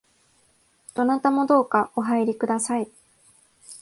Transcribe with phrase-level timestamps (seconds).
[0.95, 2.89] どなたもどうかお入りください